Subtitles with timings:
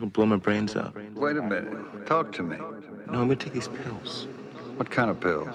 [0.00, 0.94] gonna blow my brains out.
[1.14, 2.06] Wait a minute.
[2.06, 2.56] Talk to me.
[2.56, 2.64] No,
[3.06, 4.26] I'm gonna take these pills.
[4.76, 5.54] What kind of pills?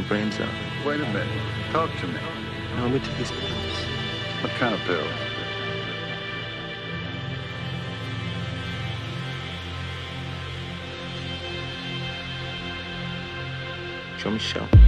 [0.00, 0.48] My brains out.
[0.86, 1.26] Wait a minute.
[1.72, 2.14] Talk to me.
[2.76, 3.84] No, I'm gonna take these pills.
[4.42, 5.10] What kind of pills?
[14.18, 14.87] Show me show.